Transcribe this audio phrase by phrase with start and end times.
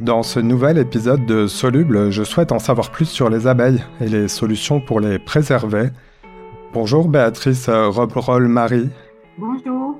[0.00, 4.06] Dans ce nouvel épisode de Soluble, je souhaite en savoir plus sur les abeilles et
[4.06, 5.88] les solutions pour les préserver.
[6.72, 8.90] Bonjour Béatrice Robroll-Marie.
[9.38, 9.98] Bonjour.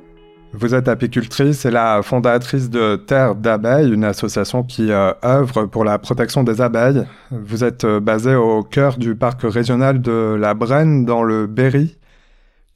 [0.52, 5.84] Vous êtes apicultrice et la fondatrice de Terre d'abeilles, une association qui euh, œuvre pour
[5.84, 7.04] la protection des abeilles.
[7.32, 11.97] Vous êtes euh, basée au cœur du parc régional de la Brenne dans le Berry.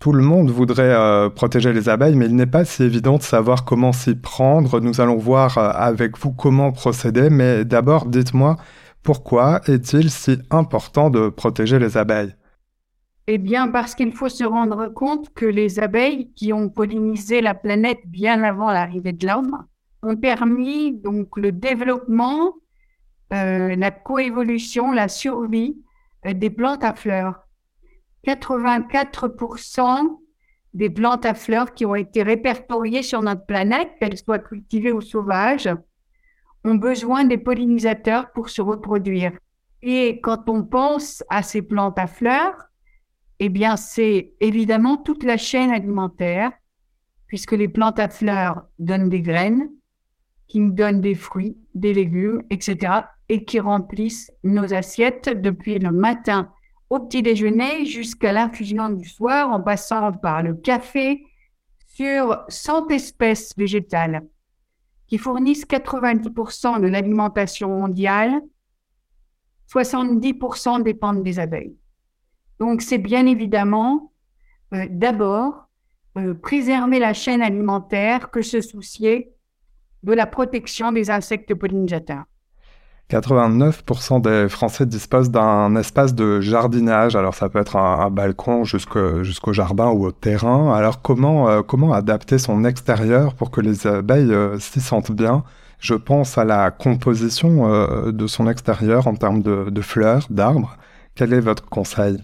[0.03, 3.23] Tout le monde voudrait euh, protéger les abeilles, mais il n'est pas si évident de
[3.23, 4.81] savoir comment s'y prendre.
[4.81, 8.57] Nous allons voir euh, avec vous comment procéder, mais d'abord dites-moi
[9.05, 12.35] pourquoi est-il si important de protéger les abeilles?
[13.29, 17.55] Eh bien, parce qu'il faut se rendre compte que les abeilles qui ont pollinisé la
[17.55, 19.57] planète bien avant l'arrivée de l'homme
[20.03, 22.55] ont permis donc le développement,
[23.33, 25.77] euh, la coévolution, la survie
[26.25, 27.47] des plantes à fleurs.
[28.27, 30.19] 84%
[30.75, 35.01] des plantes à fleurs qui ont été répertoriées sur notre planète, qu'elles soient cultivées ou
[35.01, 35.69] sauvages,
[36.65, 39.33] ont besoin des pollinisateurs pour se reproduire.
[39.83, 42.55] Et quand on pense à ces plantes à fleurs,
[43.41, 46.53] eh bien, c'est évidemment toute la chaîne alimentaire,
[47.27, 49.69] puisque les plantes à fleurs donnent des graines,
[50.47, 52.93] qui nous donnent des fruits, des légumes, etc.,
[53.29, 56.53] et qui remplissent nos assiettes depuis le matin
[56.93, 61.25] au petit déjeuner jusqu'à l'infusion du soir, en passant par le café,
[61.87, 64.21] sur 100 espèces végétales
[65.07, 68.43] qui fournissent 90% de l'alimentation mondiale.
[69.73, 71.79] 70% dépendent des abeilles.
[72.59, 74.13] Donc c'est bien évidemment
[74.75, 75.71] euh, d'abord
[76.19, 79.33] euh, préserver la chaîne alimentaire que se soucier
[80.03, 82.25] de la protection des insectes pollinisateurs.
[83.13, 87.15] 89% des Français disposent d'un espace de jardinage.
[87.15, 90.75] Alors ça peut être un, balcon jusqu'au jardin ou au terrain.
[90.75, 95.45] Alors comment, euh, comment adapter son extérieur pour que les abeilles euh, s'y sentent bien?
[95.79, 100.79] Je pense à la composition euh, de son extérieur en termes de, fleurs, d'arbres.
[101.15, 102.17] Quel est votre conseil?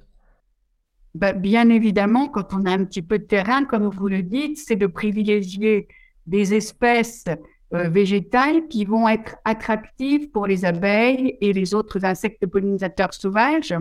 [1.15, 4.57] Bah, Bien évidemment, quand on a un petit peu de terrain, comme vous le dites,
[4.57, 5.89] c'est de privilégier
[6.27, 7.25] des espèces
[7.75, 13.75] euh, végétales qui vont être attractives pour les abeilles et les autres insectes pollinisateurs sauvages.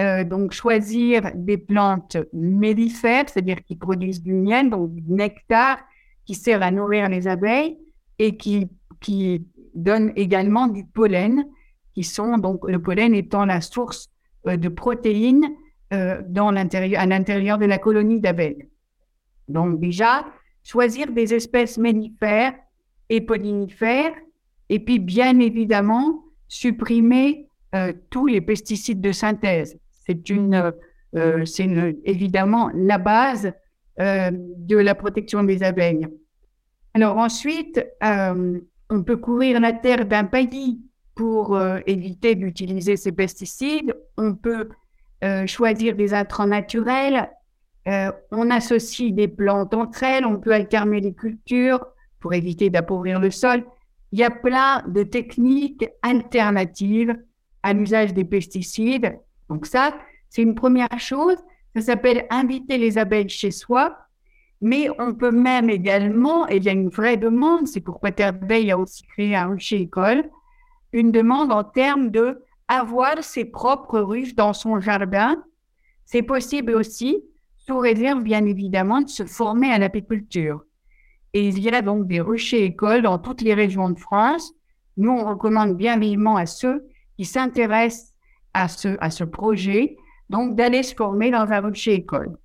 [0.00, 5.78] Euh, donc, choisir des plantes mellifères, c'est-à-dire qui produisent du miel, donc du nectar,
[6.24, 7.78] qui sert à nourrir les abeilles
[8.18, 8.68] et qui,
[9.00, 11.44] qui donnent également du pollen,
[11.94, 14.10] qui sont donc le pollen étant la source
[14.48, 15.48] euh, de protéines
[16.28, 18.68] dans l'intérieur, à l'intérieur de la colonie d'abeilles.
[19.48, 20.24] Donc déjà,
[20.62, 22.54] choisir des espèces mellifères
[23.10, 24.14] et pollinifères,
[24.70, 29.78] et puis bien évidemment supprimer euh, tous les pesticides de synthèse.
[30.06, 30.72] C'est une,
[31.16, 31.68] euh, c'est
[32.04, 33.52] évidemment la base
[34.00, 36.06] euh, de la protection des abeilles.
[36.94, 40.80] Alors ensuite, on peut couvrir la terre d'un paillis
[41.14, 41.56] pour
[41.86, 43.94] éviter d'utiliser ces pesticides.
[44.16, 44.70] On peut
[45.46, 47.30] choisir des intrants naturels.
[47.86, 50.26] on associe des plantes entre elles.
[50.26, 51.86] On peut alterner les cultures
[52.20, 53.64] pour éviter d'appauvrir le sol.
[54.12, 57.16] Il y a plein de techniques alternatives
[57.62, 59.18] à l'usage des pesticides.
[59.48, 59.94] Donc ça,
[60.28, 61.36] c'est une première chose.
[61.74, 63.96] Ça s'appelle inviter les abeilles chez soi.
[64.60, 68.34] Mais on peut même également, et il y a une vraie demande, c'est pourquoi Terre
[68.34, 70.28] d'abeille a aussi créé un rucher école,
[70.92, 75.42] une demande en termes de avoir ses propres ruches dans son jardin.
[76.04, 77.24] C'est possible aussi,
[77.56, 80.62] sous réserve bien évidemment de se former à l'apiculture.
[81.32, 84.52] Et il y a donc des ruchers écoles dans toutes les régions de France.
[84.96, 86.84] Nous, on recommande bien vivement à ceux
[87.16, 88.14] qui s'intéressent
[88.54, 89.96] à ce, à ce projet,
[90.28, 92.36] donc d'aller se former dans un rucher école.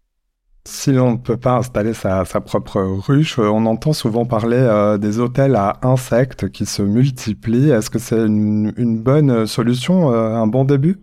[0.67, 4.97] Si l'on ne peut pas installer sa, sa, propre ruche, on entend souvent parler euh,
[4.97, 7.69] des hôtels à insectes qui se multiplient.
[7.69, 10.97] Est-ce que c'est une, une, bonne solution, euh, un bon début?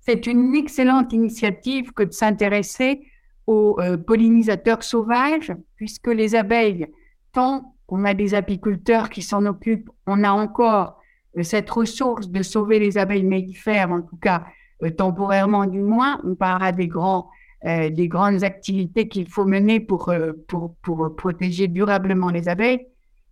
[0.00, 3.02] C'est une excellente initiative que de s'intéresser
[3.46, 6.86] aux euh, pollinisateurs sauvages, puisque les abeilles,
[7.32, 11.00] tant qu'on a des apiculteurs qui s'en occupent, on a encore
[11.36, 14.44] euh, cette ressource de sauver les abeilles mellifères, en tout cas
[14.82, 16.20] euh, temporairement du moins.
[16.24, 17.28] On parlera des grands
[17.66, 20.12] des grandes activités qu'il faut mener pour,
[20.48, 22.86] pour, pour protéger durablement les abeilles.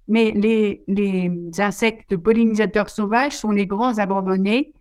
[0.09, 4.73] Mais les, les insectes pollinisateurs sauvages sont les grands abandonnés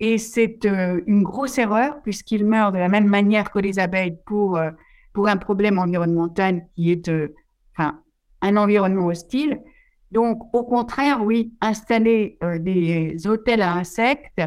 [0.00, 4.18] et c'est euh, une grosse erreur puisqu'ils meurent de la même manière que les abeilles
[4.26, 4.70] pour, euh,
[5.12, 7.28] pour un problème environnemental qui est euh,
[7.78, 9.60] un environnement hostile.
[10.10, 14.42] Donc, au contraire, oui, installer des hôtels à insectes,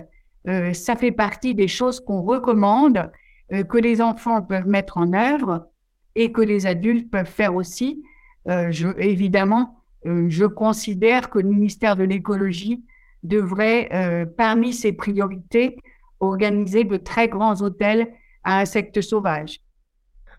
[0.46, 3.12] ça fait partie des choses qu'on recommande,
[3.50, 5.68] que les enfants peuvent mettre en œuvre
[6.16, 8.02] et que les adultes peuvent faire aussi.
[8.46, 12.86] Évidemment, je considère que le ministère de l'écologie
[13.24, 15.78] devrait, parmi ses priorités,
[16.20, 18.08] organiser de très grands hôtels
[18.44, 19.60] à insectes sauvages.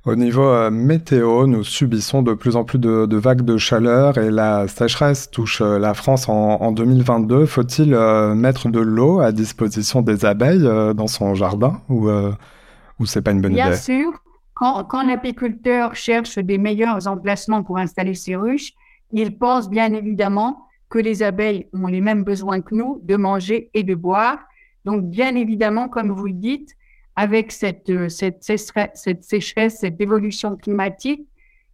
[0.05, 4.31] Au niveau euh, météo, nous subissons de plus en plus de, vagues de chaleur et
[4.31, 7.47] la sécheresse touche euh, la France en, 2022.
[7.47, 10.63] Faut-il euh, mettre de l'eau à disposition des abeilles
[10.95, 13.63] dans son jardin ou, ou c'est pas une bonne idée?
[13.63, 14.13] Bien sûr,
[14.55, 18.73] quand, quand l'apiculteur cherche des meilleurs emplacements pour installer ses ruches,
[19.13, 23.71] il pense bien évidemment que les abeilles ont les mêmes besoins que nous de manger
[23.75, 24.39] et de boire.
[24.85, 26.71] Donc, bien évidemment, comme vous le dites,
[27.17, 31.27] avec cette, euh, cette, cette sécheresse, cette évolution climatique,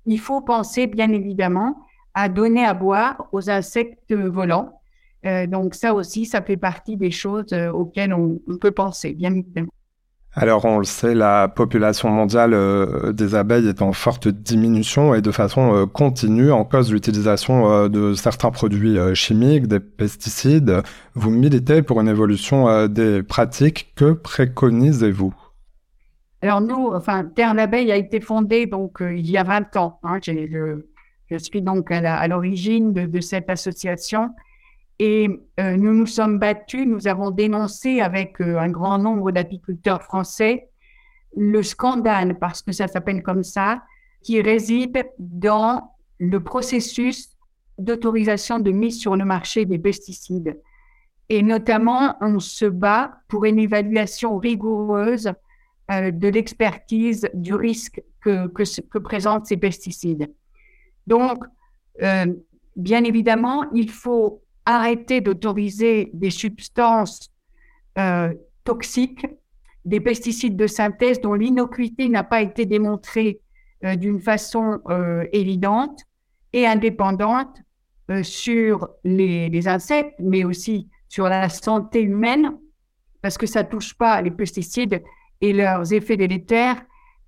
[0.06, 1.76] il faut penser bien évidemment
[2.14, 4.80] à donner à boire aux insectes volants.
[5.26, 9.34] Euh, donc ça aussi, ça fait partie des choses euh, auxquelles on, peut penser, bien
[9.34, 9.72] évidemment.
[10.36, 12.56] Alors on le sait, la population mondiale
[13.12, 18.14] des abeilles est en forte diminution et de façon continue en cause de l'utilisation de
[18.14, 20.82] certains produits chimiques, des pesticides.
[21.14, 23.92] Vous militez pour une évolution des pratiques.
[23.94, 25.32] Que préconisez-vous?
[26.44, 29.98] Alors nous, enfin, Terre d'abeille a été fondée donc euh, il y a 20 ans.
[30.02, 34.28] Hein, je, suis donc à l'origine de, cette association
[34.98, 40.02] et euh, nous nous sommes battus, nous avons dénoncé avec euh, un grand nombre d'apiculteurs
[40.02, 40.68] français
[41.36, 43.82] le scandale, parce que ça s'appelle comme ça,
[44.22, 47.36] qui réside dans le processus
[47.76, 50.60] d'autorisation de mise sur le marché des pesticides.
[51.28, 55.32] Et notamment, on se bat pour une évaluation rigoureuse
[55.90, 60.32] euh, de l'expertise du risque que, que, présentent ces pesticides.
[61.08, 61.42] Donc,
[62.76, 67.30] bien évidemment, il faut arrêter d'autoriser des substances
[67.98, 68.32] euh,
[68.64, 69.26] toxiques,
[69.84, 73.40] des pesticides de synthèse dont l'innocuité n'a pas été démontrée
[73.96, 74.80] d'une façon
[75.30, 76.00] évidente
[76.54, 77.58] et indépendante
[78.22, 82.56] sur les, les, insectes, mais aussi sur la santé humaine,
[83.20, 85.02] parce que ça touche pas les pesticides,
[85.40, 86.82] et leurs effets délétères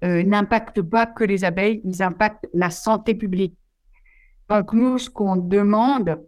[0.04, 3.56] euh, n'impactent pas que les abeilles, ils impactent la santé publique.
[4.48, 6.20] Donc nous, ce qu'on demande,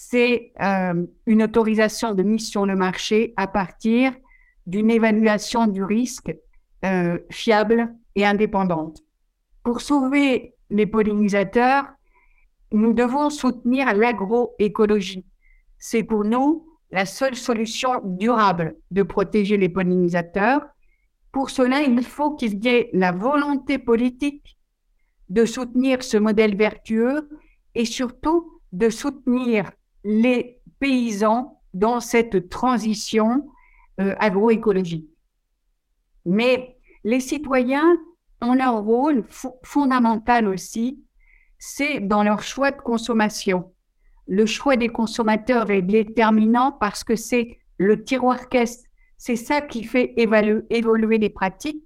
[0.00, 4.14] c'est euh, une autorisation de mise sur le marché à partir
[4.64, 6.32] d'une évaluation du risque
[6.84, 9.00] euh, fiable et indépendante.
[9.64, 11.86] Pour sauver les pollinisateurs,
[12.70, 15.26] nous devons soutenir l'agroécologie.
[15.78, 20.62] C'est pour nous la seule solution durable de protéger les pollinisateurs
[21.32, 24.56] pour cela, il faut qu'il y ait la volonté politique
[25.28, 27.28] de soutenir ce modèle vertueux
[27.74, 29.70] et surtout de soutenir
[30.04, 33.46] les paysans dans cette transition
[34.00, 35.08] euh, agroécologique.
[36.24, 37.96] Mais les citoyens
[38.40, 39.24] ont leur rôle
[39.62, 41.02] fondamental aussi,
[41.58, 43.72] c'est dans leur choix de consommation.
[44.26, 49.82] Le choix des consommateurs est déterminant parce que c'est le tiroir caisse c'est ça qui
[49.82, 51.82] fait évoluer les pratiques.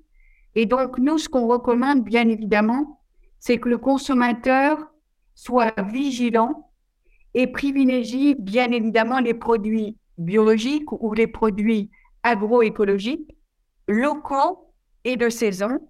[0.55, 3.01] Et donc, nous, ce qu'on recommande, bien évidemment,
[3.39, 4.79] c'est que le consommateur
[5.35, 6.71] soit vigilant
[7.35, 11.91] et privilégie, bien évidemment, les produits biologiques ou les produits
[12.23, 13.37] agroécologiques,
[13.89, 14.73] locaux
[15.05, 15.81] et de saison,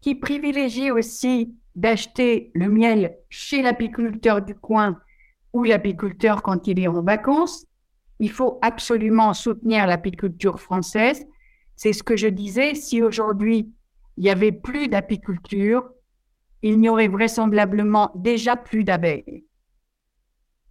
[0.00, 4.98] qui privilégient aussi d'acheter le miel chez l'apiculteur du coin
[5.52, 7.66] ou l'apiculteur quand il est en vacances,
[8.18, 11.26] il faut absolument soutenir l'apiculture française.
[11.76, 12.74] C'est ce que je disais.
[12.74, 13.72] Si aujourd'hui,
[14.16, 15.88] il n'y avait plus d'apiculture,
[16.62, 19.44] il n'y aurait vraisemblablement déjà plus d'abeilles.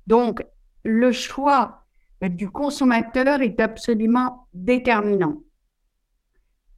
[0.09, 0.43] Donc,
[0.83, 1.83] le choix
[2.19, 5.35] du consommateur est absolument déterminant.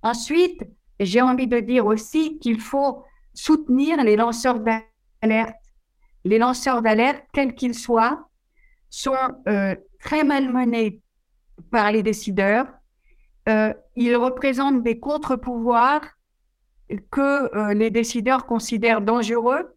[0.03, 0.61] Ensuite,
[0.99, 5.55] j'ai envie de dire aussi qu'il faut soutenir les lanceurs d'alerte.
[6.25, 8.27] Les lanceurs d'alerte, quels qu'ils soient,
[8.89, 9.15] sont
[9.47, 11.01] euh, très malmenés
[11.71, 12.67] par les décideurs.
[13.47, 16.01] Euh, ils représentent des contre-pouvoirs
[17.09, 19.73] que euh, les décideurs considèrent dangereux,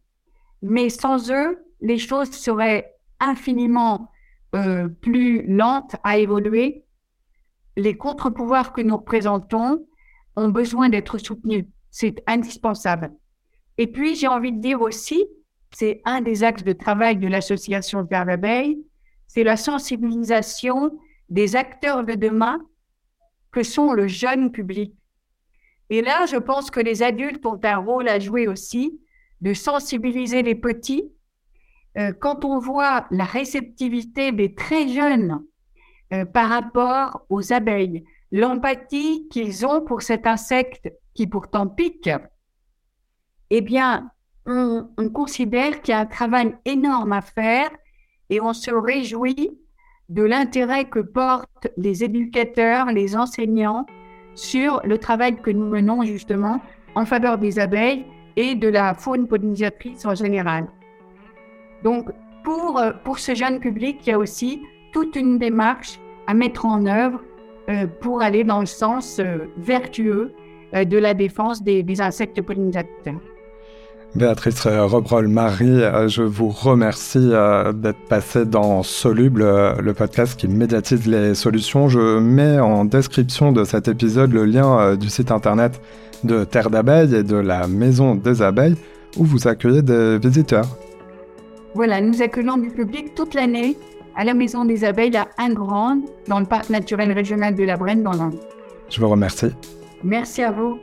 [0.60, 2.93] mais sans eux, les choses seraient
[3.28, 4.10] infiniment
[4.54, 6.84] euh, plus lentes à évoluer.
[7.76, 9.86] Les contre-pouvoirs que nous représentons
[10.36, 11.66] ont besoin d'être soutenus.
[11.90, 13.12] C'est indispensable.
[13.78, 15.26] Et puis, j'ai envie de dire aussi,
[15.72, 18.26] c'est un des axes de travail de l'association Terre
[19.26, 20.96] c'est la sensibilisation
[21.28, 22.60] des acteurs de demain
[23.50, 24.94] que sont le jeune public.
[25.90, 29.00] Et là, je pense que les adultes ont un rôle à jouer aussi,
[29.40, 31.04] de sensibiliser les petits.
[31.96, 35.42] Euh, quand on voit la réceptivité des très jeunes
[36.12, 42.10] euh, par rapport aux abeilles, l'empathie qu'ils ont pour cet insecte qui pourtant pique,
[43.50, 44.10] eh bien,
[44.46, 47.70] on, on considère qu'il y a un travail énorme à faire
[48.28, 49.58] et on se réjouit
[50.08, 53.86] de l'intérêt que portent les éducateurs, les enseignants
[54.34, 56.60] sur le travail que nous menons justement
[56.94, 58.04] en faveur des abeilles
[58.36, 60.68] et de la faune pollinisatrice en général.
[61.84, 62.08] Donc,
[62.42, 64.62] pour, euh, pour ce jeune public, il y a aussi
[64.92, 67.20] toute une démarche à mettre en œuvre
[67.68, 70.32] euh, pour aller dans le sens euh, vertueux
[70.74, 73.20] de la défense des, insectes pollinisateurs.
[74.16, 77.30] Béatrice Robrol-Marie, je vous remercie
[77.74, 79.44] d'être passée dans Soluble,
[79.80, 81.88] le podcast qui médiatise les solutions.
[81.88, 85.80] Je mets en description de cet épisode le lien du site internet
[86.24, 88.74] de Terre d'abeilles et de la Maison des abeilles
[89.16, 90.66] où vous accueillez des visiteurs.
[91.74, 93.76] Voilà, nous accueillons du public toute l'année
[94.14, 98.02] à la Maison des Abeilles à Ingrande, dans le parc naturel régional de la Brenne,
[98.02, 98.38] dans l'Inde.
[98.88, 99.50] Je vous remercie.
[100.04, 100.78] Merci à vous.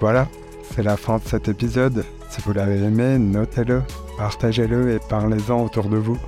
[0.00, 0.28] Voilà,
[0.74, 2.04] c'est la fin de cet épisode.
[2.28, 3.82] Si vous l'avez aimé, notez-le,
[4.18, 6.18] partagez-le et parlez-en autour de vous.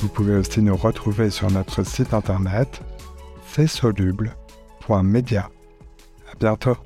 [0.00, 2.80] Vous pouvez aussi nous retrouver sur notre site internet,
[3.46, 5.50] c'est soluble.media.
[6.32, 6.76] À bientôt.